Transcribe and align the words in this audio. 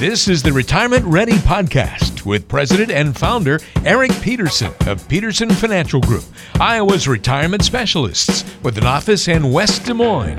This 0.00 0.28
is 0.28 0.42
the 0.42 0.52
Retirement 0.52 1.04
Ready 1.04 1.34
Podcast 1.34 2.24
with 2.24 2.48
President 2.48 2.90
and 2.90 3.16
Founder 3.16 3.60
Eric 3.84 4.10
Peterson 4.22 4.72
of 4.86 5.06
Peterson 5.08 5.50
Financial 5.50 6.00
Group, 6.00 6.24
Iowa's 6.58 7.06
retirement 7.06 7.62
specialists 7.62 8.44
with 8.62 8.78
an 8.78 8.86
office 8.86 9.28
in 9.28 9.52
West 9.52 9.84
Des 9.84 9.92
Moines. 9.92 10.36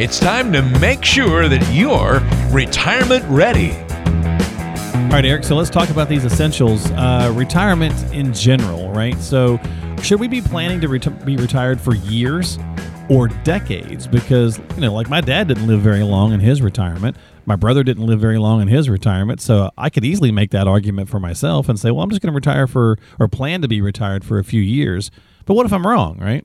It's 0.00 0.18
time 0.18 0.52
to 0.52 0.62
make 0.80 1.04
sure 1.04 1.48
that 1.48 1.72
you're 1.72 2.20
retirement 2.52 3.24
ready. 3.28 3.70
All 5.04 5.10
right, 5.10 5.24
Eric, 5.24 5.44
so 5.44 5.54
let's 5.54 5.70
talk 5.70 5.90
about 5.90 6.08
these 6.08 6.24
essentials. 6.24 6.90
Uh, 6.90 7.32
retirement 7.36 7.94
in 8.12 8.34
general, 8.34 8.90
right? 8.90 9.16
So, 9.20 9.60
should 10.02 10.18
we 10.18 10.26
be 10.26 10.40
planning 10.40 10.80
to 10.80 10.88
ret- 10.88 11.24
be 11.24 11.36
retired 11.36 11.80
for 11.80 11.94
years 11.94 12.58
or 13.08 13.28
decades? 13.28 14.06
Because, 14.06 14.58
you 14.74 14.80
know, 14.80 14.92
like 14.92 15.08
my 15.08 15.20
dad 15.20 15.48
didn't 15.48 15.66
live 15.66 15.80
very 15.80 16.02
long 16.02 16.32
in 16.32 16.40
his 16.40 16.62
retirement. 16.62 17.16
My 17.46 17.56
brother 17.56 17.82
didn't 17.82 18.06
live 18.06 18.20
very 18.20 18.38
long 18.38 18.62
in 18.62 18.68
his 18.68 18.88
retirement, 18.88 19.40
so 19.40 19.70
I 19.76 19.90
could 19.90 20.04
easily 20.04 20.32
make 20.32 20.50
that 20.52 20.66
argument 20.66 21.10
for 21.10 21.20
myself 21.20 21.68
and 21.68 21.78
say, 21.78 21.90
well, 21.90 22.02
I'm 22.02 22.10
just 22.10 22.22
going 22.22 22.32
to 22.32 22.34
retire 22.34 22.66
for 22.66 22.98
or 23.18 23.28
plan 23.28 23.60
to 23.62 23.68
be 23.68 23.80
retired 23.80 24.24
for 24.24 24.38
a 24.38 24.44
few 24.44 24.62
years. 24.62 25.10
But 25.44 25.54
what 25.54 25.66
if 25.66 25.72
I'm 25.72 25.86
wrong, 25.86 26.18
right? 26.18 26.44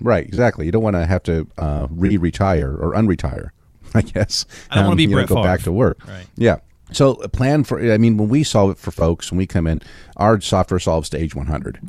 Right, 0.00 0.24
exactly. 0.24 0.66
You 0.66 0.72
don't 0.72 0.82
want 0.82 0.96
to 0.96 1.06
have 1.06 1.22
to 1.24 1.46
uh, 1.58 1.86
re-retire 1.90 2.74
or 2.74 2.92
unretire. 2.94 3.50
I 3.94 4.02
guess 4.02 4.46
I 4.70 4.76
don't 4.76 4.84
um, 4.84 4.88
want 4.88 5.00
to 5.00 5.06
be 5.06 5.12
Brett 5.12 5.28
know, 5.28 5.36
go 5.36 5.42
back 5.42 5.60
to 5.62 5.72
work. 5.72 6.06
Right. 6.08 6.26
Yeah. 6.36 6.58
So 6.92 7.14
plan 7.14 7.64
for. 7.64 7.80
I 7.92 7.98
mean, 7.98 8.16
when 8.16 8.28
we 8.28 8.42
solve 8.42 8.70
it 8.70 8.78
for 8.78 8.90
folks, 8.90 9.30
when 9.30 9.38
we 9.38 9.46
come 9.46 9.66
in, 9.66 9.80
our 10.16 10.40
software 10.40 10.80
solves 10.80 11.08
to 11.10 11.18
age 11.18 11.34
100. 11.34 11.80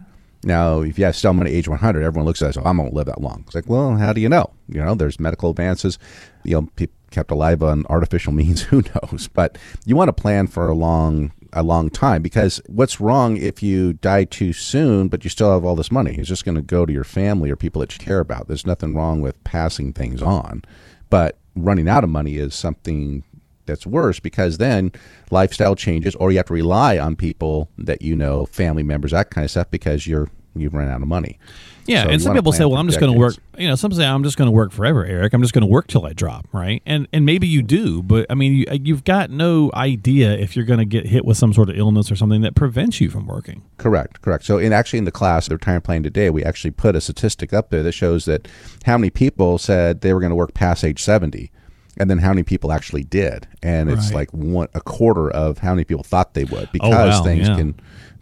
Now, 0.44 0.82
if 0.82 1.00
you 1.00 1.06
have 1.06 1.26
at 1.26 1.48
age 1.48 1.68
100, 1.68 2.04
everyone 2.04 2.26
looks 2.26 2.42
at 2.42 2.50
us, 2.50 2.58
oh, 2.58 2.64
I'm 2.66 2.78
going 2.78 2.90
to 2.90 2.96
live 2.96 3.06
that 3.06 3.22
long. 3.22 3.44
It's 3.46 3.56
like, 3.56 3.70
well, 3.70 3.96
how 3.98 4.14
do 4.14 4.22
you 4.22 4.30
know? 4.30 4.52
You 4.68 4.84
know, 4.84 4.96
there's 4.96 5.20
medical 5.20 5.50
advances. 5.50 5.98
You 6.44 6.62
know, 6.62 6.68
people 6.76 6.96
kept 7.12 7.32
alive 7.32 7.64
on 7.64 7.86
artificial 7.90 8.34
means, 8.42 8.62
who 8.62 8.82
knows? 8.82 9.28
But 9.28 9.58
you 9.86 9.96
want 9.96 10.10
to 10.10 10.14
plan 10.14 10.48
for 10.48 10.68
a 10.68 10.76
long 10.76 11.32
a 11.56 11.62
long 11.62 11.88
time 11.92 12.24
because 12.24 12.60
what's 12.66 13.00
wrong 13.00 13.38
if 13.38 13.62
you 13.62 13.94
die 13.94 14.24
too 14.24 14.52
soon 14.52 15.08
but 15.08 15.24
you 15.24 15.30
still 15.30 15.52
have 15.54 15.64
all 15.64 15.76
this 15.76 15.92
money? 15.92 16.16
It's 16.18 16.28
just 16.28 16.46
going 16.46 16.56
to 16.56 16.64
go 16.64 16.86
to 16.86 16.92
your 16.92 17.04
family 17.04 17.52
or 17.52 17.56
people 17.56 17.80
that 17.82 17.94
you 17.94 18.04
care 18.04 18.20
about. 18.20 18.48
There's 18.48 18.66
nothing 18.66 18.96
wrong 18.96 19.22
with 19.22 19.42
passing 19.44 19.94
things 19.94 20.22
on. 20.22 20.64
But 21.12 21.38
running 21.56 21.88
out 21.88 22.04
of 22.04 22.10
money 22.10 22.38
is 22.38 22.56
something 22.56 23.24
that's 23.66 23.86
worse 23.86 24.20
because 24.20 24.58
then 24.58 24.92
lifestyle 25.32 25.76
changes 25.76 26.16
or 26.16 26.32
you 26.32 26.38
have 26.38 26.48
to 26.48 26.54
rely 26.54 26.98
on 26.98 27.16
people 27.16 27.70
that 27.78 28.02
you 28.02 28.16
know, 28.16 28.46
family 28.46 28.84
members, 28.84 29.12
that 29.12 29.30
kind 29.30 29.46
of 29.46 29.52
stuff 29.52 29.70
because 29.72 30.08
you're 30.08 30.30
you've 30.56 30.74
run 30.74 30.88
out 30.88 31.02
of 31.02 31.08
money. 31.08 31.40
Yeah, 31.86 32.04
So 32.04 32.10
and 32.10 32.22
some 32.22 32.34
people 32.34 32.54
say, 32.54 32.64
"Well, 32.64 32.78
I'm 32.78 32.88
just 32.88 33.00
going 33.00 33.12
to 33.12 33.18
work." 33.20 33.36
You 33.58 33.68
know, 33.68 33.76
some 33.76 33.92
say, 33.92 34.06
"I'm 34.06 34.24
just 34.24 34.38
going 34.38 34.48
to 34.48 34.52
work 34.52 34.72
forever, 34.72 35.06
Eric. 35.06 35.34
I'm 35.34 35.42
just 35.42 35.54
going 35.54 35.64
to 35.64 35.68
work 35.68 35.88
till 35.88 36.06
I 36.06 36.14
drop." 36.14 36.48
Right? 36.54 36.82
And 36.86 37.08
and 37.12 37.26
maybe 37.26 37.46
you 37.46 37.62
do, 37.62 38.02
but 38.02 38.26
I 38.30 38.36
mean, 38.36 38.54
you, 38.54 38.66
uh, 38.70 38.78
you've 38.82 39.04
got 39.04 39.30
no 39.30 39.70
idea 39.74 40.32
if 40.32 40.56
you're 40.56 40.66
going 40.66 40.80
to 40.80 40.86
get 40.86 41.06
hit 41.08 41.26
with 41.26 41.38
some 41.38 41.52
sort 41.52 41.70
of 41.70 41.78
illness 41.78 42.10
or 42.10 42.16
something 42.16 42.42
that 42.42 42.56
prevents 42.56 43.02
you 43.02 43.10
from 43.10 43.28
working. 43.28 43.64
Correct, 43.78 44.22
correct. 44.22 44.46
So, 44.46 44.58
in 44.58 44.72
actually 44.72 45.00
in 45.00 45.06
the 45.06 45.12
class, 45.12 45.48
the 45.48 45.56
retirement 45.56 45.84
plan 45.84 46.04
today, 46.04 46.30
we 46.30 46.44
actually 46.44 46.72
put 46.72 46.96
a 46.96 47.02
statistic 47.02 47.52
up 47.52 47.70
there 47.70 47.84
that 47.84 47.92
shows 47.92 48.26
that 48.26 48.48
how 48.86 48.98
many 48.98 49.10
people 49.10 49.58
said 49.58 50.02
they 50.02 50.14
were 50.14 50.22
going 50.22 50.30
to 50.30 50.36
work 50.38 50.54
past 50.54 50.86
age 50.86 51.02
seventy, 51.04 51.52
and 51.98 52.10
then 52.10 52.18
how 52.20 52.30
many 52.30 52.44
people 52.44 52.72
actually 52.72 53.04
did, 53.04 53.48
and 53.62 53.90
it's 53.90 54.08
Right. 54.08 54.16
like 54.16 54.34
one 54.34 54.68
a 54.74 54.82
quarter 54.82 55.30
of 55.30 55.60
how 55.60 55.74
many 55.74 55.84
people 55.84 56.04
thought 56.04 56.34
they 56.34 56.44
would 56.46 56.72
because 56.72 57.20
wow, 57.20 57.24
things 57.24 57.48
yeah. 57.48 57.56
can 57.56 57.76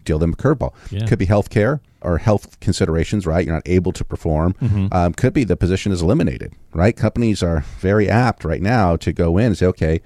deal 0.04 0.18
them 0.18 0.32
a 0.32 0.36
curveball. 0.36 0.72
Yeah. 0.90 1.06
Could 1.06 1.18
be 1.18 1.26
health 1.26 1.50
care 1.50 1.80
or 2.00 2.18
health 2.18 2.58
considerations, 2.60 3.26
right? 3.26 3.46
You're 3.46 3.54
not 3.54 3.62
able 3.66 3.92
to 3.92 4.04
perform. 4.04 4.54
Mm-hmm. 4.54 4.86
Um, 4.92 5.12
could 5.14 5.32
be 5.32 5.44
the 5.44 5.56
position 5.56 5.92
is 5.92 6.02
eliminated, 6.02 6.52
right? 6.72 6.96
Companies 6.96 7.42
are 7.42 7.64
very 7.78 8.08
apt 8.08 8.44
right 8.44 8.60
now 8.60 8.96
to 8.96 9.12
go 9.12 9.38
in 9.38 9.46
and 9.46 9.58
say, 9.58 9.66
okay. 9.66 10.00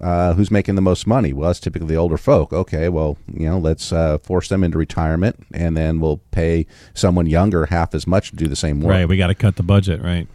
Uh, 0.00 0.34
who's 0.34 0.50
making 0.50 0.74
the 0.74 0.82
most 0.82 1.06
money? 1.06 1.32
Well, 1.32 1.52
it's 1.52 1.60
typically 1.60 1.86
the 1.86 1.94
older 1.94 2.16
folk. 2.16 2.52
Okay, 2.52 2.88
well, 2.88 3.16
you 3.32 3.48
know, 3.48 3.58
let's 3.60 3.92
uh, 3.92 4.18
force 4.18 4.48
them 4.48 4.64
into 4.64 4.76
retirement, 4.76 5.46
and 5.54 5.76
then 5.76 6.00
we'll 6.00 6.16
pay 6.32 6.66
someone 6.94 7.26
younger 7.26 7.66
half 7.66 7.94
as 7.94 8.04
much 8.04 8.30
to 8.30 8.36
do 8.36 8.48
the 8.48 8.56
same 8.56 8.80
work. 8.80 8.90
Right? 8.90 9.08
We 9.08 9.16
got 9.16 9.28
to 9.28 9.36
cut 9.36 9.54
the 9.54 9.62
budget. 9.62 10.02
Right? 10.02 10.26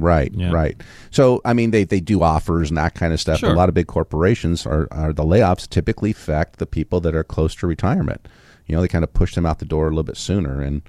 Right, 0.00 0.32
Yeah. 0.34 0.50
right. 0.52 0.80
So, 1.10 1.40
I 1.44 1.52
mean, 1.52 1.70
they, 1.70 1.84
they 1.84 2.00
do 2.00 2.22
offers 2.22 2.68
and 2.70 2.78
that 2.78 2.94
kind 2.94 3.12
of 3.12 3.20
stuff. 3.20 3.40
Sure. 3.40 3.50
A 3.50 3.54
lot 3.54 3.68
of 3.68 3.74
big 3.74 3.86
corporations 3.86 4.66
are, 4.66 4.88
are 4.90 5.12
the 5.12 5.24
layoffs 5.24 5.68
typically 5.68 6.10
affect 6.10 6.58
the 6.58 6.66
people 6.66 7.00
that 7.00 7.14
are 7.14 7.24
close 7.24 7.54
to 7.56 7.66
retirement. 7.66 8.26
You 8.66 8.74
know, 8.76 8.82
they 8.82 8.88
kind 8.88 9.04
of 9.04 9.12
push 9.12 9.34
them 9.34 9.46
out 9.46 9.58
the 9.60 9.64
door 9.64 9.86
a 9.86 9.90
little 9.90 10.02
bit 10.02 10.16
sooner. 10.16 10.60
And, 10.60 10.82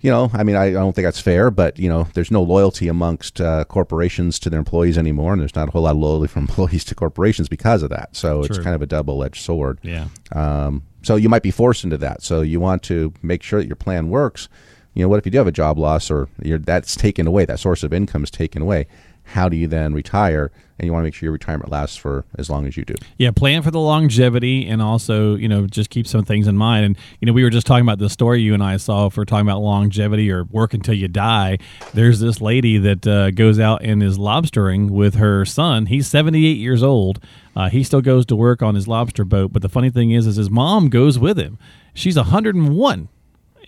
you 0.00 0.10
know, 0.10 0.30
I 0.34 0.42
mean, 0.42 0.56
I, 0.56 0.64
I 0.66 0.70
don't 0.72 0.94
think 0.94 1.06
that's 1.06 1.20
fair, 1.20 1.48
but, 1.52 1.78
you 1.78 1.88
know, 1.88 2.08
there's 2.14 2.32
no 2.32 2.42
loyalty 2.42 2.88
amongst 2.88 3.40
uh, 3.40 3.64
corporations 3.66 4.40
to 4.40 4.50
their 4.50 4.58
employees 4.58 4.98
anymore. 4.98 5.32
And 5.32 5.40
there's 5.40 5.54
not 5.54 5.68
a 5.68 5.70
whole 5.70 5.82
lot 5.82 5.92
of 5.92 5.98
loyalty 5.98 6.26
from 6.26 6.42
employees 6.48 6.84
to 6.86 6.94
corporations 6.96 7.48
because 7.48 7.84
of 7.84 7.90
that. 7.90 8.16
So 8.16 8.40
it's 8.42 8.58
kind 8.58 8.74
of 8.74 8.82
a 8.82 8.86
double 8.86 9.22
edged 9.22 9.42
sword. 9.42 9.78
Yeah. 9.82 10.08
Um, 10.32 10.82
so 11.02 11.14
you 11.16 11.28
might 11.28 11.42
be 11.44 11.52
forced 11.52 11.84
into 11.84 11.98
that. 11.98 12.22
So 12.22 12.40
you 12.40 12.58
want 12.58 12.82
to 12.84 13.12
make 13.22 13.42
sure 13.44 13.60
that 13.60 13.66
your 13.66 13.76
plan 13.76 14.08
works. 14.08 14.48
You 14.94 15.02
know, 15.02 15.08
what 15.08 15.18
if 15.18 15.26
you 15.26 15.32
do 15.32 15.38
have 15.38 15.46
a 15.46 15.52
job 15.52 15.78
loss 15.78 16.10
or 16.10 16.28
that's 16.38 16.96
taken 16.96 17.26
away, 17.26 17.44
that 17.46 17.58
source 17.58 17.82
of 17.82 17.92
income 17.92 18.24
is 18.24 18.30
taken 18.30 18.62
away? 18.62 18.86
How 19.24 19.48
do 19.48 19.56
you 19.56 19.66
then 19.66 19.94
retire? 19.94 20.50
And 20.78 20.86
you 20.86 20.92
want 20.92 21.02
to 21.02 21.04
make 21.04 21.14
sure 21.14 21.28
your 21.28 21.32
retirement 21.32 21.70
lasts 21.70 21.96
for 21.96 22.24
as 22.36 22.50
long 22.50 22.66
as 22.66 22.76
you 22.76 22.84
do. 22.84 22.94
Yeah, 23.16 23.30
plan 23.30 23.62
for 23.62 23.70
the 23.70 23.78
longevity 23.78 24.66
and 24.66 24.82
also, 24.82 25.36
you 25.36 25.48
know, 25.48 25.66
just 25.66 25.90
keep 25.90 26.08
some 26.08 26.24
things 26.24 26.48
in 26.48 26.56
mind. 26.56 26.84
And, 26.84 26.98
you 27.20 27.26
know, 27.26 27.32
we 27.32 27.44
were 27.44 27.50
just 27.50 27.66
talking 27.66 27.84
about 27.84 28.00
the 28.00 28.10
story 28.10 28.42
you 28.42 28.52
and 28.52 28.62
I 28.62 28.78
saw 28.78 29.08
we're 29.16 29.24
talking 29.24 29.46
about 29.46 29.60
longevity 29.60 30.30
or 30.30 30.44
work 30.44 30.74
until 30.74 30.94
you 30.94 31.06
die. 31.06 31.58
There's 31.94 32.18
this 32.18 32.40
lady 32.40 32.78
that 32.78 33.06
uh, 33.06 33.30
goes 33.30 33.60
out 33.60 33.82
and 33.84 34.02
is 34.02 34.18
lobstering 34.18 34.90
with 34.90 35.14
her 35.14 35.44
son. 35.44 35.86
He's 35.86 36.08
78 36.08 36.56
years 36.56 36.82
old. 36.82 37.22
Uh, 37.54 37.68
he 37.68 37.84
still 37.84 38.00
goes 38.00 38.26
to 38.26 38.36
work 38.36 38.60
on 38.60 38.74
his 38.74 38.88
lobster 38.88 39.24
boat. 39.24 39.52
But 39.52 39.62
the 39.62 39.68
funny 39.68 39.90
thing 39.90 40.10
is, 40.10 40.26
is 40.26 40.36
his 40.36 40.50
mom 40.50 40.88
goes 40.88 41.18
with 41.18 41.38
him. 41.38 41.58
She's 41.94 42.16
101 42.16 43.08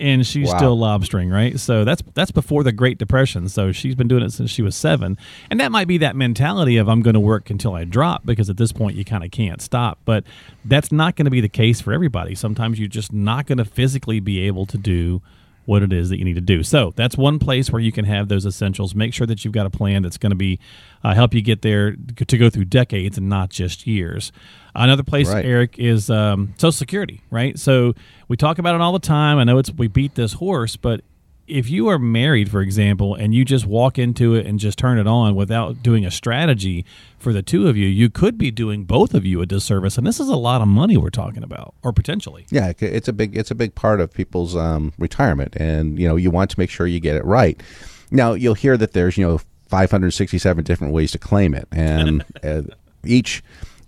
and 0.00 0.27
she's 0.27 0.50
Wow. 0.50 0.56
still 0.59 0.77
lobstering, 0.78 1.32
right? 1.32 1.59
So 1.59 1.84
that's 1.84 2.03
that's 2.15 2.31
before 2.31 2.62
the 2.62 2.72
Great 2.72 2.99
Depression. 2.99 3.49
So 3.49 3.72
she's 3.72 3.94
been 3.94 4.09
doing 4.09 4.22
it 4.22 4.32
since 4.32 4.50
she 4.50 4.62
was 4.62 4.75
seven, 4.77 5.16
and 5.50 5.60
that 5.60 5.71
might 5.72 5.88
be 5.88 5.99
that 5.99 6.16
mentality 6.16 6.77
of 6.77 6.88
I'm 6.88 7.03
going 7.03 7.15
to 7.15 7.21
work 7.21 7.50
until 7.50 7.75
I 7.75 7.84
drop 7.84 8.25
because 8.27 8.49
at 8.50 8.56
this 8.56 8.72
point 8.72 8.97
you 8.97 9.05
kind 9.05 9.25
of 9.25 9.31
can't 9.31 9.60
stop. 9.62 9.99
But 10.05 10.25
that's 10.65 10.91
not 10.93 11.16
going 11.16 11.25
to 11.27 11.31
be 11.31 11.41
the 11.41 11.49
case 11.49 11.81
for 11.81 11.93
everybody. 11.93 12.34
Sometimes 12.34 12.78
you're 12.78 12.88
just 12.88 13.12
not 13.12 13.47
going 13.47 13.59
to 13.59 13.65
physically 13.65 14.21
be 14.21 14.41
able 14.41 14.66
to 14.66 14.78
do 14.78 15.22
what 15.66 15.82
it 15.82 15.94
is 15.94 16.11
that 16.11 16.19
you 16.19 16.26
need 16.26 16.34
to 16.34 16.43
do. 16.43 16.62
So 16.62 16.93
that's 16.94 17.16
one 17.16 17.38
place 17.38 17.71
where 17.71 17.81
you 17.81 17.91
can 17.91 18.05
have 18.05 18.28
those 18.28 18.44
essentials. 18.44 18.94
Make 18.94 19.15
sure 19.15 19.26
that 19.26 19.44
you've 19.47 19.55
got 19.55 19.65
a 19.65 19.71
plan 19.71 20.03
that's 20.03 20.19
going 20.19 20.28
to 20.28 20.37
be 20.37 20.59
uh, 21.03 21.15
help 21.15 21.32
you 21.32 21.41
get 21.41 21.62
there 21.62 21.97
to 22.26 22.37
go 22.37 22.50
through 22.50 22.66
decades 22.66 23.16
and 23.16 23.31
not 23.31 23.49
just 23.49 23.87
years. 23.87 24.31
Another 24.74 25.02
place, 25.02 25.28
Right. 25.28 25.44
Eric, 25.44 25.78
is 25.78 26.10
um, 26.10 26.54
Social 26.56 26.72
Security, 26.72 27.20
right? 27.30 27.58
So 27.58 27.94
we 28.28 28.36
talk 28.36 28.58
about 28.58 28.74
it 28.74 28.80
all 28.80 28.92
the 28.92 28.98
time. 28.98 29.38
I 29.38 29.44
know 29.44 29.58
it's 29.58 29.70
we 29.72 29.86
beat 29.88 30.14
this 30.14 30.34
horse, 30.34 30.76
but 30.76 31.02
if 31.46 31.68
you 31.68 31.88
are 31.88 31.98
married, 31.98 32.50
for 32.50 32.62
example, 32.62 33.14
and 33.14 33.34
you 33.34 33.44
just 33.44 33.66
walk 33.66 33.98
into 33.98 34.34
it 34.34 34.46
and 34.46 34.58
just 34.58 34.78
turn 34.78 34.98
it 34.98 35.06
on 35.06 35.34
without 35.34 35.82
doing 35.82 36.04
a 36.06 36.10
strategy 36.10 36.86
for 37.18 37.32
the 37.34 37.42
two 37.42 37.68
of 37.68 37.76
you, 37.76 37.86
you 37.86 38.08
could 38.08 38.38
be 38.38 38.50
doing 38.50 38.84
both 38.84 39.12
of 39.12 39.26
you 39.26 39.42
a 39.42 39.46
disservice. 39.46 39.98
And 39.98 40.06
this 40.06 40.19
is 40.19 40.28
a 40.28 40.37
lot 40.37 40.62
of 40.62 40.69
money 40.69 40.96
we're 40.96 41.10
talking 41.10 41.43
about, 41.43 41.75
or 41.82 41.93
potentially. 41.93 42.46
Yeah, 42.50 42.72
it's 42.78 43.08
a 43.08 43.12
big 43.12 43.37
it's 43.37 43.50
a 43.50 43.54
big 43.54 43.75
part 43.75 44.00
of 44.00 44.12
people's 44.12 44.56
um, 44.56 44.93
retirement, 44.99 45.54
and 45.56 45.99
you 45.99 46.08
know 46.08 46.16
you 46.16 46.31
want 46.31 46.50
to 46.50 46.58
make 46.58 46.70
sure 46.70 46.87
you 46.87 46.99
get 47.00 47.16
it 47.16 47.25
right. 47.25 47.62
Now 48.10 48.32
you'll 48.32 48.54
hear 48.54 48.76
that 48.78 48.93
there's 48.93 49.19
you 49.19 49.26
know 49.26 49.40
567 49.69 50.64
different 50.64 50.93
ways 50.94 51.12
to 51.12 51.19
claim 51.19 51.54
it, 51.54 51.69
and 51.70 52.25
uh, 52.43 52.62
each 53.04 53.43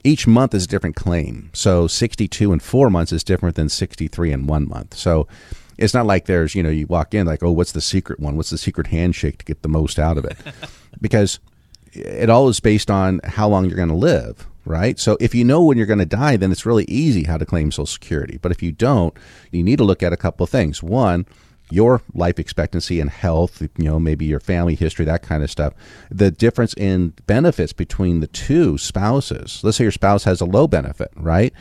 each 0.06 0.26
month 0.26 0.54
is 0.54 0.64
a 0.64 0.68
different 0.68 0.96
claim. 0.96 1.50
So 1.52 1.86
62 1.86 2.52
in 2.52 2.60
four 2.60 2.90
months 2.90 3.12
is 3.12 3.24
different 3.24 3.56
than 3.56 3.68
63 3.68 4.32
in 4.32 4.46
one 4.46 4.68
month. 4.68 4.94
So 4.94 5.26
it's 5.78 5.92
not 5.92 6.06
like 6.06 6.26
there's 6.26 6.54
you 6.54 6.62
know 6.62 6.70
you 6.70 6.86
walk 6.86 7.12
in 7.12 7.26
like 7.26 7.42
oh 7.42 7.50
what's 7.50 7.72
the 7.72 7.80
secret 7.80 8.20
one? 8.20 8.36
What's 8.36 8.50
the 8.50 8.58
secret 8.58 8.88
handshake 8.88 9.38
to 9.38 9.44
get 9.44 9.62
the 9.62 9.68
most 9.68 9.98
out 9.98 10.16
of 10.16 10.24
it? 10.24 10.38
because 11.00 11.40
it 11.92 12.30
all 12.30 12.48
is 12.48 12.60
based 12.60 12.90
on 12.90 13.20
how 13.24 13.48
long 13.48 13.64
you're 13.64 13.76
going 13.76 13.88
to 13.88 13.94
live, 13.94 14.46
right? 14.64 14.98
So 14.98 15.16
if 15.20 15.34
you 15.34 15.44
know 15.44 15.62
when 15.62 15.78
you're 15.78 15.86
going 15.86 15.98
to 15.98 16.06
die, 16.06 16.36
then 16.36 16.52
it's 16.52 16.66
really 16.66 16.84
easy 16.84 17.24
how 17.24 17.38
to 17.38 17.46
claim 17.46 17.70
Social 17.70 17.86
Security. 17.86 18.38
But 18.40 18.52
if 18.52 18.62
you 18.62 18.72
don't, 18.72 19.14
you 19.50 19.62
need 19.62 19.78
to 19.78 19.84
look 19.84 20.02
at 20.02 20.12
a 20.12 20.16
couple 20.16 20.44
of 20.44 20.50
things. 20.50 20.82
One, 20.82 21.26
your 21.70 22.02
life 22.14 22.38
expectancy 22.38 23.00
and 23.00 23.10
health, 23.10 23.60
you 23.60 23.84
know, 23.84 23.98
maybe 23.98 24.24
your 24.24 24.40
family 24.40 24.74
history, 24.74 25.04
that 25.04 25.22
kind 25.22 25.42
of 25.42 25.50
stuff, 25.50 25.74
the 26.10 26.30
difference 26.30 26.74
in 26.74 27.14
benefits 27.26 27.72
between 27.72 28.20
the 28.20 28.26
two 28.26 28.78
spouses. 28.78 29.60
Let's 29.62 29.76
say 29.76 29.84
your 29.84 29.92
spouse 29.92 30.24
has 30.24 30.40
a 30.40 30.44
low 30.44 30.66
benefit, 30.66 31.10
right? 31.16 31.52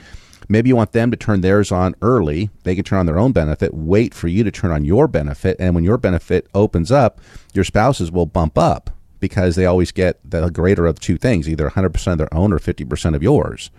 Maybe 0.47 0.69
you 0.69 0.75
want 0.75 0.91
them 0.91 1.09
to 1.11 1.17
turn 1.17 1.41
theirs 1.41 1.71
on 1.71 1.95
early. 2.01 2.51
They 2.63 2.75
can 2.75 2.83
turn 2.83 2.99
on 2.99 3.05
their 3.07 3.17
own 3.17 3.31
benefit, 3.31 3.73
wait 3.73 4.13
for 4.13 4.27
you 4.27 4.43
to 4.43 4.51
turn 4.51 4.71
on 4.71 4.85
your 4.85 5.07
benefit. 5.07 5.57
And 5.59 5.73
when 5.73 5.83
your 5.83 5.97
benefit 5.97 6.47
opens 6.53 6.91
up, 6.91 7.19
your 7.53 7.63
spouses 7.63 8.11
will 8.11 8.27
bump 8.27 8.57
up 8.57 8.91
because 9.19 9.55
they 9.55 9.65
always 9.65 9.91
get 9.91 10.19
the 10.29 10.49
greater 10.49 10.85
of 10.85 10.99
two 10.99 11.17
things, 11.17 11.49
either 11.49 11.69
100% 11.69 12.11
of 12.11 12.17
their 12.19 12.33
own 12.33 12.53
or 12.53 12.59
50% 12.59 13.15
of 13.15 13.23
yours. 13.23 13.71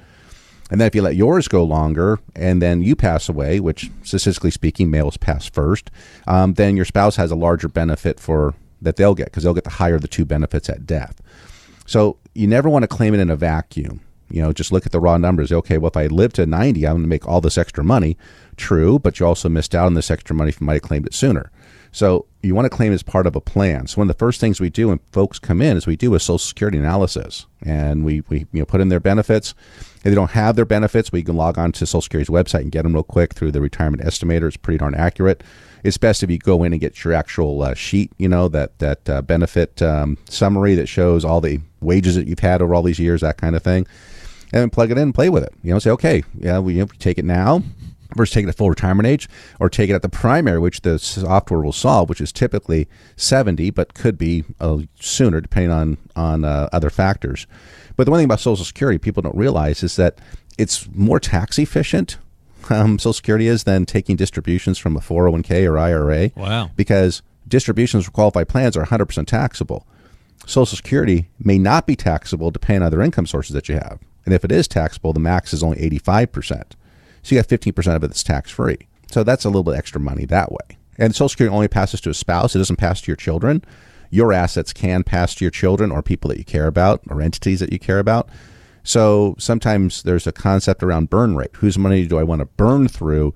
And 0.71 0.81
then 0.81 0.87
if 0.87 0.95
you 0.95 1.03
let 1.03 1.17
yours 1.17 1.47
go 1.49 1.63
longer 1.63 2.19
and 2.35 2.61
then 2.61 2.83
you 2.83 2.97
pass 2.97 3.29
away, 3.29 3.61
which 3.61 3.91
statistically 4.03 4.51
speaking, 4.51 4.91
males 4.91 5.17
pass 5.17 5.47
first, 5.47 5.91
um, 6.27 6.55
then 6.55 6.77
your 6.77 6.85
spouse 6.85 7.17
has 7.17 7.31
a 7.31 7.37
larger 7.37 7.69
benefit 7.69 8.19
for 8.19 8.55
that 8.83 8.97
they'll 8.97 9.15
get 9.15 9.27
because 9.27 9.45
they'll 9.45 9.55
get 9.55 9.65
the 9.65 9.71
higher 9.71 9.95
of 9.95 10.03
the 10.03 10.09
two 10.09 10.25
benefits 10.25 10.69
at 10.69 10.87
death. 10.87 11.21
So 11.87 12.19
you 12.35 12.47
never 12.47 12.69
want 12.69 12.83
to 12.83 12.89
claim 12.89 13.15
it 13.15 13.21
in 13.21 13.31
a 13.31 13.37
vacuum. 13.37 14.01
You 14.29 14.43
know, 14.43 14.53
just 14.53 14.73
look 14.73 14.87
at 14.87 14.93
the 14.93 14.99
raw 14.99 15.17
numbers. 15.19 15.53
Okay, 15.53 15.79
well, 15.79 15.91
if 15.91 15.97
I 15.97 16.07
live 16.07 16.33
to 16.33 16.47
90, 16.47 16.85
I'm 16.85 16.95
going 16.95 17.03
to 17.03 17.09
make 17.09 17.29
all 17.29 17.41
this 17.41 17.57
extra 17.57 17.85
money. 17.85 18.17
True, 18.57 18.99
but 18.99 19.21
you 19.21 19.27
also 19.27 19.49
missed 19.49 19.75
out 19.75 19.87
on 19.87 19.95
this 19.95 20.11
extra 20.11 20.35
money 20.35 20.49
if 20.49 20.61
you 20.61 20.67
might 20.67 20.75
have 20.75 20.83
claimed 20.83 21.07
it 21.07 21.15
sooner. 21.15 21.53
So 21.93 22.27
you 22.47 22.55
want 22.55 22.67
to 22.67 22.77
claim 22.77 22.93
as 22.93 23.03
part 23.03 23.27
of 23.27 23.37
a 23.37 23.41
plan. 23.41 23.87
So 23.87 23.99
one 23.99 24.09
of 24.09 24.17
the 24.17 24.19
first 24.19 24.41
things 24.41 24.61
we 24.61 24.71
do 24.71 24.89
when 24.89 25.01
folks 25.13 25.39
come 25.39 25.61
in 25.61 25.77
is 25.77 25.87
we 25.87 25.97
do 25.97 26.15
a 26.15 26.21
Social 26.21 26.39
Security 26.39 26.79
analysis, 26.79 27.47
and 27.63 28.05
we, 28.05 28.23
we 28.29 28.47
you 28.53 28.61
know 28.61 28.65
put 28.65 28.81
in 28.81 28.89
their 28.89 29.01
benefits. 29.01 29.55
If 29.97 30.03
they 30.03 30.15
don't 30.15 30.31
have 30.31 30.57
their 30.57 30.65
benefits, 30.65 31.13
we 31.13 31.23
can 31.23 31.37
log 31.37 31.59
on 31.59 31.73
to 31.73 31.87
Social 31.87 32.03
Security's 32.03 32.31
website 32.31 32.61
and 32.61 32.73
get 32.73 32.85
them 32.85 32.95
real 32.95 33.03
quick 33.03 33.35
through 33.35 33.53
the 33.53 33.61
retirement 33.61 34.03
estimator. 34.03 34.47
It's 34.49 34.57
pretty 34.57 34.79
darn 34.79 34.95
accurate. 34.95 35.43
It's 35.83 35.99
best 35.99 36.23
if 36.23 36.31
you 36.31 36.39
go 36.39 36.65
in 36.65 36.73
and 36.73 36.81
get 36.81 37.05
your 37.05 37.13
actual 37.13 37.63
uh, 37.63 37.75
sheet, 37.75 38.13
you 38.19 38.29
know, 38.29 38.49
that 38.49 38.79
that 38.79 39.09
uh, 39.09 39.23
benefit 39.23 39.83
um, 39.83 40.19
summary 40.29 40.75
that 40.77 40.87
shows 40.87 41.25
all 41.25 41.41
the 41.41 41.61
wages 41.81 42.15
that 42.15 42.27
you've 42.27 42.39
had 42.39 42.63
over 42.63 42.75
all 42.75 42.83
these 42.83 42.99
years, 42.99 43.21
that 43.21 43.37
kind 43.37 43.57
of 43.57 43.63
thing 43.63 43.87
and 44.53 44.63
then 44.63 44.71
plug 44.71 44.93
it 44.93 44.97
in 44.97 45.03
and 45.03 45.15
play 45.15 45.29
with 45.29 45.43
it. 45.43 45.53
You 45.65 45.73
know, 45.73 45.81
say, 45.81 45.91
okay, 45.91 46.23
yeah, 46.39 46.61
we, 46.61 46.75
you 46.75 46.79
know, 46.81 46.85
we 46.87 46.97
take 46.99 47.19
it 47.19 47.25
now 47.25 47.63
versus 48.15 48.35
taking 48.35 48.49
it 48.49 48.51
at 48.51 48.57
full 48.57 48.71
retirement 48.71 49.07
age 49.07 49.29
or 49.59 49.69
take 49.69 49.91
it 49.91 49.95
at 49.95 50.03
the 50.03 50.09
primary, 50.09 50.59
which 50.59 50.83
the 50.83 50.99
software 50.99 51.61
will 51.61 51.73
solve, 51.73 52.09
which 52.09 52.21
is 52.21 52.33
typically 52.33 52.89
70, 53.17 53.71
but 53.71 53.95
could 53.95 54.19
be 54.19 54.45
uh, 54.61 54.79
sooner 55.01 55.41
depending 55.41 55.71
on, 55.71 55.99
on 56.15 56.45
uh, 56.45 56.69
other 56.73 56.91
factors. 56.91 57.47
But 57.97 58.05
the 58.05 58.11
one 58.11 58.19
thing 58.19 58.27
about 58.27 58.41
Social 58.41 58.65
Security 58.65 58.99
people 58.99 59.23
don't 59.23 59.37
realize 59.37 59.83
is 59.83 59.97
that 59.97 60.19
it's 60.59 60.89
more 60.95 61.21
tax 61.21 61.59
efficient. 61.59 62.19
Um, 62.69 62.99
Social 62.99 63.13
Security 63.13 63.47
is 63.47 63.65
than 63.65 63.87
taking 63.87 64.17
distributions 64.17 64.79
from 64.79 64.97
a 64.97 65.01
401k 65.01 65.69
or 65.69 65.79
IRA. 65.79 66.31
Wow. 66.37 66.71
Because 66.77 67.23
distributions 67.49 68.05
for 68.05 68.11
qualified 68.11 68.49
plans 68.49 68.77
are 68.77 68.85
100% 68.85 69.27
taxable. 69.27 69.87
Social 70.47 70.77
Security 70.77 71.29
may 71.39 71.59
not 71.59 71.87
be 71.87 71.97
taxable 71.97 72.51
depending 72.51 72.83
on 72.83 72.87
other 72.87 73.03
income 73.03 73.27
sources 73.27 73.55
that 73.55 73.69
you 73.69 73.77
have. 73.77 73.99
And 74.25 74.35
if 74.35 74.45
it 74.45 74.53
is 74.53 74.69
taxable, 74.69 75.13
the 75.13 75.21
max 75.21 75.53
is 75.53 75.63
only 75.63 75.79
85%. 75.79 76.73
So 77.27 77.35
you 77.35 77.43
got 77.43 77.49
15% 77.49 77.97
of 77.97 78.05
it 78.05 78.07
that's 78.07 78.23
tax 78.23 78.53
free. 78.53 78.79
So 79.09 79.25
that's 79.25 79.45
a 79.45 79.49
little 79.49 79.65
bit 79.65 79.75
extra 79.75 80.01
money 80.01 80.27
that 80.27 80.53
way. 80.53 80.79
And 80.97 81.13
Social 81.13 81.29
Security 81.31 81.53
only 81.53 81.67
passes 81.67 82.01
to 82.03 82.11
a 82.11 82.15
spouse, 82.15 82.55
it 82.55 82.59
doesn't 82.59 82.77
pass 82.77 83.01
to 83.01 83.09
your 83.09 83.17
children. 83.17 83.65
Your 84.11 84.33
assets 84.33 84.73
can 84.73 85.03
pass 85.03 85.35
to 85.35 85.45
your 85.45 85.51
children 85.51 85.91
or 85.91 86.03
people 86.03 86.29
that 86.29 86.39
you 86.39 86.45
care 86.45 86.69
about 86.69 87.01
or 87.11 87.21
entities 87.21 87.59
that 87.59 87.73
you 87.73 87.81
care 87.81 87.99
about. 87.99 88.29
So 88.85 89.35
sometimes 89.41 90.05
there's 90.05 90.29
a 90.29 90.33
concept 90.33 90.85
around 90.85 91.11
burn 91.11 91.35
rate. 91.35 91.51
Whose 91.55 91.77
money 91.77 92.07
do 92.07 92.17
I 92.17 92.23
want 92.23 92.43
to 92.43 92.47
burn 92.47 92.87
through? 92.87 93.35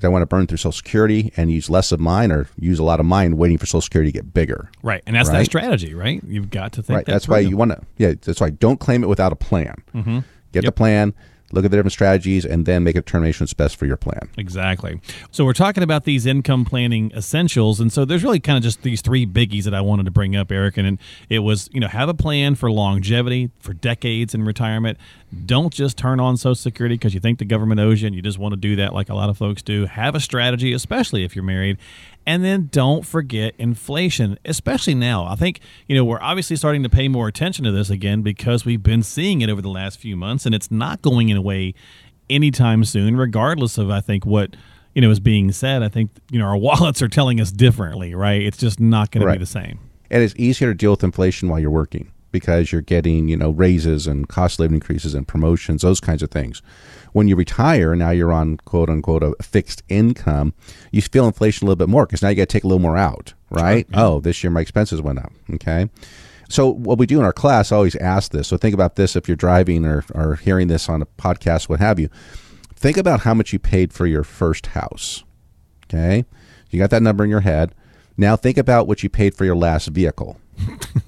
Do 0.00 0.06
I 0.06 0.10
want 0.10 0.22
to 0.22 0.26
burn 0.26 0.46
through 0.46 0.58
Social 0.58 0.70
Security 0.70 1.32
and 1.36 1.50
use 1.50 1.68
less 1.68 1.90
of 1.90 1.98
mine 1.98 2.30
or 2.30 2.48
use 2.56 2.78
a 2.78 2.84
lot 2.84 3.00
of 3.00 3.06
mine 3.06 3.36
waiting 3.36 3.58
for 3.58 3.66
Social 3.66 3.80
Security 3.80 4.12
to 4.12 4.18
get 4.18 4.32
bigger? 4.32 4.70
Right. 4.84 5.02
And 5.08 5.16
that's 5.16 5.28
Right. 5.28 5.38
that 5.38 5.44
strategy, 5.46 5.92
right? 5.92 6.22
You've 6.24 6.50
got 6.50 6.70
to 6.74 6.84
think 6.84 6.98
right. 6.98 7.06
that 7.06 7.10
That's 7.10 7.26
why 7.26 7.40
you 7.40 7.56
want 7.56 7.72
to. 7.72 7.80
Yeah. 7.96 8.14
That's 8.22 8.40
why 8.40 8.50
don't 8.50 8.78
claim 8.78 9.02
it 9.02 9.08
without 9.08 9.32
a 9.32 9.36
plan. 9.36 9.82
Mm-hmm. 9.92 10.20
Get 10.52 10.64
the 10.64 10.70
plan. 10.70 11.14
Look 11.50 11.64
at 11.64 11.70
the 11.70 11.78
different 11.78 11.92
strategies, 11.92 12.44
and 12.44 12.66
then 12.66 12.84
make 12.84 12.94
a 12.94 13.00
determination 13.00 13.44
what's 13.44 13.54
best 13.54 13.76
for 13.76 13.86
your 13.86 13.96
plan. 13.96 14.28
Exactly. 14.36 15.00
So 15.30 15.44
we're 15.44 15.54
talking 15.54 15.82
about 15.82 16.04
these 16.04 16.26
income 16.26 16.64
planning 16.64 17.10
essentials, 17.16 17.80
and 17.80 17.90
so 17.90 18.04
there's 18.04 18.22
really 18.22 18.40
kind 18.40 18.58
of 18.58 18.62
just 18.62 18.82
these 18.82 19.00
three 19.00 19.24
biggies 19.26 19.64
that 19.64 19.74
I 19.74 19.80
wanted 19.80 20.04
to 20.04 20.10
bring 20.10 20.36
up, 20.36 20.52
Eric. 20.52 20.76
And 20.76 20.98
it 21.30 21.38
was, 21.38 21.70
you 21.72 21.80
know, 21.80 21.88
have 21.88 22.08
a 22.08 22.14
plan 22.14 22.54
for 22.54 22.70
longevity, 22.70 23.50
for 23.60 23.72
decades 23.72 24.34
in 24.34 24.44
retirement. 24.44 24.98
Don't 25.46 25.72
just 25.72 25.96
turn 25.96 26.20
on 26.20 26.36
Social 26.36 26.54
Security 26.54 26.96
because 26.96 27.14
you 27.14 27.20
think 27.20 27.38
the 27.38 27.44
government 27.44 27.80
owes 27.80 28.02
you, 28.02 28.06
and 28.08 28.14
you 28.14 28.22
just 28.22 28.38
want 28.38 28.52
to 28.52 28.60
do 28.60 28.76
that 28.76 28.92
like 28.92 29.08
a 29.08 29.14
lot 29.14 29.30
of 29.30 29.38
folks 29.38 29.62
do. 29.62 29.86
Have 29.86 30.14
a 30.14 30.20
strategy, 30.20 30.72
especially 30.72 31.24
if 31.24 31.34
you're 31.34 31.44
married. 31.44 31.78
And 32.28 32.44
then 32.44 32.68
don't 32.70 33.06
forget 33.06 33.54
inflation, 33.56 34.38
especially 34.44 34.94
now. 34.94 35.24
I 35.24 35.34
think, 35.34 35.60
you 35.86 35.96
know, 35.96 36.04
we're 36.04 36.20
obviously 36.20 36.56
starting 36.56 36.82
to 36.82 36.90
pay 36.90 37.08
more 37.08 37.26
attention 37.26 37.64
to 37.64 37.72
this 37.72 37.88
again 37.88 38.20
because 38.20 38.66
we've 38.66 38.82
been 38.82 39.02
seeing 39.02 39.40
it 39.40 39.48
over 39.48 39.62
the 39.62 39.70
last 39.70 39.98
few 39.98 40.14
months, 40.14 40.44
and 40.44 40.54
it's 40.54 40.70
not 40.70 41.00
going 41.00 41.32
away 41.32 41.72
anytime 42.28 42.84
soon, 42.84 43.16
regardless 43.16 43.78
of, 43.78 43.88
I 43.88 44.02
think, 44.02 44.26
what, 44.26 44.56
you 44.94 45.00
know, 45.00 45.10
is 45.10 45.20
being 45.20 45.50
said. 45.52 45.82
I 45.82 45.88
think, 45.88 46.10
you 46.30 46.38
know, 46.38 46.44
our 46.44 46.56
wallets 46.58 47.00
are 47.00 47.08
telling 47.08 47.40
us 47.40 47.50
differently, 47.50 48.14
right? 48.14 48.42
It's 48.42 48.58
just 48.58 48.78
not 48.78 49.10
going 49.10 49.26
to 49.26 49.32
be 49.32 49.38
the 49.38 49.46
same. 49.46 49.78
And 50.10 50.22
it's 50.22 50.34
easier 50.36 50.68
to 50.68 50.74
deal 50.74 50.90
with 50.90 51.02
inflation 51.02 51.48
while 51.48 51.60
you're 51.60 51.70
working 51.70 52.12
because 52.30 52.72
you're 52.72 52.82
getting, 52.82 53.28
you 53.28 53.38
know, 53.38 53.52
raises 53.52 54.06
and 54.06 54.28
cost 54.28 54.56
of 54.56 54.64
living 54.64 54.74
increases 54.74 55.14
and 55.14 55.26
promotions, 55.26 55.80
those 55.80 55.98
kinds 55.98 56.22
of 56.22 56.30
things. 56.30 56.60
When 57.12 57.28
you 57.28 57.36
retire, 57.36 57.94
now 57.94 58.10
you're 58.10 58.32
on 58.32 58.58
quote 58.58 58.90
unquote 58.90 59.22
a 59.22 59.34
fixed 59.42 59.82
income, 59.88 60.54
you 60.92 61.02
feel 61.02 61.26
inflation 61.26 61.64
a 61.64 61.66
little 61.66 61.76
bit 61.76 61.88
more 61.88 62.06
because 62.06 62.22
now 62.22 62.28
you 62.28 62.36
got 62.36 62.42
to 62.42 62.46
take 62.46 62.64
a 62.64 62.66
little 62.66 62.80
more 62.80 62.96
out, 62.96 63.34
right? 63.50 63.86
Oh, 63.94 64.20
this 64.20 64.42
year 64.42 64.50
my 64.50 64.60
expenses 64.60 65.00
went 65.00 65.18
up. 65.18 65.32
Okay. 65.54 65.88
So 66.48 66.68
what 66.68 66.98
we 66.98 67.06
do 67.06 67.18
in 67.18 67.24
our 67.24 67.32
class, 67.32 67.72
I 67.72 67.76
always 67.76 67.96
ask 67.96 68.32
this. 68.32 68.48
So 68.48 68.56
think 68.56 68.74
about 68.74 68.96
this 68.96 69.16
if 69.16 69.28
you're 69.28 69.36
driving 69.36 69.84
or, 69.84 70.04
or 70.14 70.36
hearing 70.36 70.68
this 70.68 70.88
on 70.88 71.02
a 71.02 71.06
podcast, 71.06 71.68
what 71.68 71.80
have 71.80 71.98
you. 71.98 72.08
Think 72.74 72.96
about 72.96 73.20
how 73.20 73.34
much 73.34 73.52
you 73.52 73.58
paid 73.58 73.92
for 73.92 74.06
your 74.06 74.24
first 74.24 74.68
house. 74.68 75.24
Okay. 75.86 76.24
You 76.70 76.78
got 76.78 76.90
that 76.90 77.02
number 77.02 77.24
in 77.24 77.30
your 77.30 77.40
head. 77.40 77.74
Now 78.16 78.36
think 78.36 78.56
about 78.56 78.86
what 78.86 79.02
you 79.02 79.08
paid 79.08 79.34
for 79.34 79.44
your 79.44 79.56
last 79.56 79.88
vehicle. 79.88 80.40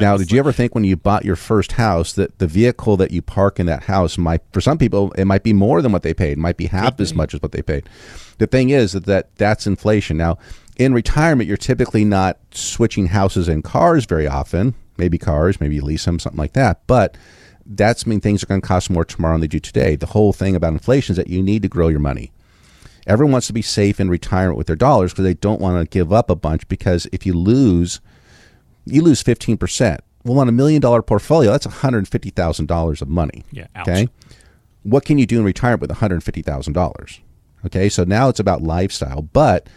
now, 0.00 0.16
did 0.16 0.32
you 0.32 0.38
ever 0.38 0.52
think 0.52 0.74
when 0.74 0.84
you 0.84 0.96
bought 0.96 1.24
your 1.24 1.36
first 1.36 1.72
house 1.72 2.12
that 2.14 2.38
the 2.38 2.46
vehicle 2.46 2.96
that 2.96 3.10
you 3.10 3.22
park 3.22 3.60
in 3.60 3.66
that 3.66 3.84
house 3.84 4.18
might, 4.18 4.40
for 4.52 4.60
some 4.60 4.78
people, 4.78 5.12
it 5.12 5.24
might 5.24 5.42
be 5.42 5.52
more 5.52 5.82
than 5.82 5.92
what 5.92 6.02
they 6.02 6.14
paid, 6.14 6.32
it 6.32 6.38
might 6.38 6.56
be 6.56 6.66
half 6.66 6.98
as 7.00 7.10
mm-hmm. 7.10 7.18
much 7.18 7.34
as 7.34 7.42
what 7.42 7.52
they 7.52 7.62
paid. 7.62 7.88
The 8.38 8.46
thing 8.46 8.70
is 8.70 8.92
that, 8.92 9.06
that 9.06 9.36
that's 9.36 9.66
inflation. 9.66 10.16
Now, 10.16 10.38
in 10.76 10.92
retirement, 10.92 11.46
you're 11.46 11.56
typically 11.56 12.04
not 12.04 12.38
switching 12.50 13.06
houses 13.06 13.46
and 13.48 13.62
cars 13.62 14.06
very 14.06 14.26
often. 14.26 14.74
Maybe 14.96 15.18
cars, 15.18 15.60
maybe 15.60 15.76
you 15.76 15.82
lease 15.82 16.04
them, 16.04 16.18
something 16.18 16.38
like 16.38 16.52
that. 16.54 16.86
But 16.86 17.16
that's 17.66 18.06
mean 18.06 18.20
things 18.20 18.42
are 18.42 18.46
going 18.46 18.60
to 18.60 18.66
cost 18.66 18.90
more 18.90 19.04
tomorrow 19.04 19.34
than 19.34 19.42
they 19.42 19.46
do 19.46 19.60
today. 19.60 19.96
The 19.96 20.06
whole 20.06 20.32
thing 20.32 20.54
about 20.56 20.72
inflation 20.72 21.12
is 21.12 21.16
that 21.16 21.28
you 21.28 21.42
need 21.42 21.62
to 21.62 21.68
grow 21.68 21.88
your 21.88 22.00
money. 22.00 22.32
Everyone 23.06 23.32
wants 23.32 23.46
to 23.48 23.52
be 23.52 23.62
safe 23.62 24.00
in 24.00 24.08
retirement 24.08 24.56
with 24.56 24.66
their 24.66 24.76
dollars 24.76 25.12
because 25.12 25.24
they 25.24 25.34
don't 25.34 25.60
want 25.60 25.78
to 25.78 25.98
give 25.98 26.12
up 26.12 26.30
a 26.30 26.36
bunch 26.36 26.66
because 26.68 27.06
if 27.12 27.26
you 27.26 27.34
lose, 27.34 28.00
you 28.86 29.02
lose 29.02 29.22
15%. 29.22 29.98
Well, 30.24 30.38
on 30.38 30.48
a 30.48 30.52
million 30.52 30.80
dollar 30.80 31.02
portfolio, 31.02 31.50
that's 31.50 31.66
$150,000 31.66 33.02
of 33.02 33.08
money. 33.08 33.44
Yeah, 33.50 33.66
ouch. 33.74 33.88
Okay. 33.88 34.08
What 34.82 35.04
can 35.04 35.18
you 35.18 35.26
do 35.26 35.38
in 35.38 35.44
retirement 35.44 35.82
with 35.82 35.90
$150,000? 35.90 37.20
Okay. 37.66 37.88
So 37.88 38.04
now 38.04 38.28
it's 38.28 38.40
about 38.40 38.62
lifestyle, 38.62 39.22
but 39.22 39.68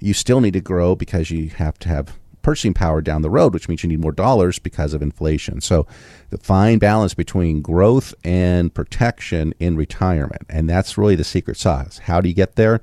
you 0.00 0.14
still 0.14 0.40
need 0.40 0.54
to 0.54 0.60
grow 0.60 0.94
because 0.94 1.30
you 1.30 1.50
have 1.50 1.78
to 1.80 1.88
have 1.88 2.18
purchasing 2.42 2.74
power 2.74 3.00
down 3.00 3.22
the 3.22 3.30
road, 3.30 3.54
which 3.54 3.68
means 3.68 3.82
you 3.82 3.88
need 3.88 4.00
more 4.00 4.12
dollars 4.12 4.58
because 4.58 4.92
of 4.94 5.00
inflation. 5.02 5.60
So 5.60 5.86
the 6.30 6.38
fine 6.38 6.78
balance 6.78 7.14
between 7.14 7.62
growth 7.62 8.12
and 8.24 8.74
protection 8.74 9.54
in 9.60 9.76
retirement. 9.76 10.42
And 10.48 10.68
that's 10.68 10.98
really 10.98 11.14
the 11.14 11.24
secret 11.24 11.56
sauce. 11.56 11.98
How 11.98 12.20
do 12.20 12.28
you 12.28 12.34
get 12.34 12.56
there? 12.56 12.80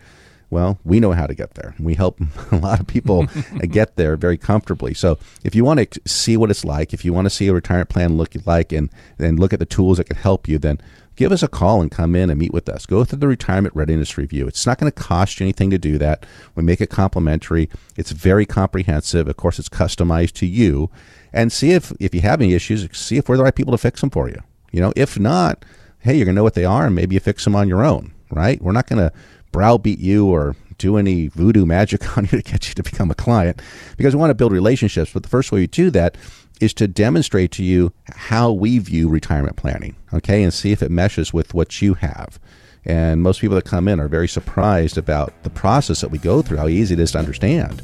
Well, 0.51 0.79
we 0.83 0.99
know 0.99 1.11
how 1.11 1.27
to 1.27 1.35
get 1.35 1.53
there. 1.53 1.75
We 1.79 1.95
help 1.95 2.19
a 2.51 2.55
lot 2.57 2.79
of 2.79 2.87
people 2.87 3.27
get 3.69 3.95
there 3.95 4.17
very 4.17 4.37
comfortably. 4.37 4.93
So, 4.93 5.19
if 5.43 5.53
you 5.53 5.63
want 5.63 5.91
to 5.91 6.01
see 6.07 6.37
what 6.37 6.49
it's 6.49 6.65
like, 6.65 6.93
if 6.93 7.05
you 7.05 7.13
want 7.13 7.25
to 7.25 7.29
see 7.29 7.47
a 7.47 7.53
retirement 7.53 7.89
plan 7.89 8.17
look 8.17 8.33
like, 8.45 8.71
and 8.71 8.89
then 9.17 9.37
look 9.37 9.53
at 9.53 9.59
the 9.59 9.65
tools 9.65 9.97
that 9.97 10.05
can 10.05 10.17
help 10.17 10.47
you, 10.47 10.57
then 10.57 10.81
give 11.19 11.31
us 11.33 11.43
a 11.43 11.49
call 11.49 11.81
and 11.81 11.91
come 11.91 12.15
in 12.15 12.29
and 12.29 12.39
meet 12.39 12.53
with 12.53 12.69
us. 12.69 12.85
Go 12.85 13.03
through 13.03 13.19
the 13.19 13.27
retirement 13.27 13.75
readiness 13.75 14.17
review. 14.17 14.47
It's 14.47 14.65
not 14.65 14.79
going 14.79 14.89
to 14.89 14.97
cost 14.97 15.39
you 15.39 15.43
anything 15.43 15.69
to 15.69 15.77
do 15.77 15.97
that. 15.97 16.25
We 16.55 16.63
make 16.63 16.79
it 16.79 16.89
complimentary. 16.89 17.69
It's 17.97 18.11
very 18.11 18.45
comprehensive. 18.45 19.27
Of 19.27 19.35
course, 19.35 19.59
it's 19.59 19.67
customized 19.67 20.31
to 20.35 20.45
you. 20.45 20.89
And 21.33 21.51
see 21.51 21.71
if 21.71 21.91
if 21.99 22.15
you 22.15 22.21
have 22.21 22.41
any 22.41 22.53
issues, 22.53 22.87
see 22.97 23.17
if 23.17 23.27
we're 23.27 23.35
the 23.37 23.43
right 23.43 23.53
people 23.53 23.73
to 23.73 23.77
fix 23.77 23.99
them 23.99 24.09
for 24.09 24.29
you. 24.29 24.41
You 24.71 24.81
know, 24.81 24.93
if 24.95 25.19
not, 25.19 25.65
hey, 25.99 26.15
you're 26.15 26.25
going 26.25 26.35
to 26.35 26.39
know 26.39 26.43
what 26.43 26.53
they 26.53 26.65
are, 26.65 26.85
and 26.85 26.95
maybe 26.95 27.15
you 27.15 27.19
fix 27.19 27.43
them 27.43 27.55
on 27.55 27.67
your 27.67 27.83
own. 27.83 28.13
Right? 28.31 28.61
We're 28.61 28.71
not 28.71 28.87
going 28.87 29.09
to 29.09 29.11
browbeat 29.51 29.99
you 29.99 30.27
or 30.27 30.55
do 30.77 30.97
any 30.97 31.27
voodoo 31.27 31.65
magic 31.65 32.17
on 32.17 32.25
you 32.25 32.41
to 32.41 32.41
get 32.41 32.67
you 32.67 32.73
to 32.73 32.83
become 32.83 33.11
a 33.11 33.15
client 33.15 33.61
because 33.97 34.15
we 34.15 34.19
want 34.19 34.31
to 34.31 34.35
build 34.35 34.51
relationships. 34.51 35.11
But 35.13 35.23
the 35.23 35.29
first 35.29 35.51
way 35.51 35.59
we 35.59 35.67
do 35.67 35.89
that 35.91 36.17
is 36.59 36.73
to 36.73 36.87
demonstrate 36.87 37.51
to 37.51 37.63
you 37.63 37.93
how 38.13 38.51
we 38.51 38.79
view 38.79 39.07
retirement 39.07 39.55
planning, 39.55 39.95
okay, 40.13 40.43
and 40.43 40.53
see 40.53 40.71
if 40.71 40.81
it 40.81 40.91
meshes 40.91 41.33
with 41.33 41.53
what 41.53 41.81
you 41.81 41.93
have. 41.93 42.39
And 42.85 43.21
most 43.21 43.41
people 43.41 43.55
that 43.55 43.65
come 43.65 43.87
in 43.87 43.99
are 43.99 44.07
very 44.07 44.27
surprised 44.27 44.97
about 44.97 45.33
the 45.43 45.49
process 45.49 46.01
that 46.01 46.11
we 46.11 46.17
go 46.17 46.41
through, 46.41 46.57
how 46.57 46.67
easy 46.67 46.93
it 46.93 46.99
is 46.99 47.11
to 47.11 47.19
understand, 47.19 47.81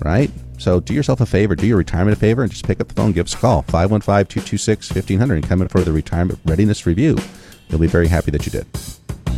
right? 0.00 0.30
So 0.58 0.80
do 0.80 0.92
yourself 0.92 1.20
a 1.20 1.26
favor, 1.26 1.54
do 1.54 1.66
your 1.66 1.78
retirement 1.78 2.16
a 2.16 2.20
favor, 2.20 2.42
and 2.42 2.50
just 2.50 2.66
pick 2.66 2.80
up 2.80 2.88
the 2.88 2.94
phone, 2.94 3.12
give 3.12 3.26
us 3.26 3.34
a 3.34 3.38
call, 3.38 3.62
515 3.62 4.26
226 4.26 4.90
1500, 4.90 5.34
and 5.34 5.48
come 5.48 5.62
in 5.62 5.68
for 5.68 5.80
the 5.80 5.92
retirement 5.92 6.38
readiness 6.44 6.84
review. 6.84 7.16
You'll 7.68 7.80
be 7.80 7.86
very 7.86 8.08
happy 8.08 8.30
that 8.32 8.44
you 8.44 8.52
did. 8.52 8.66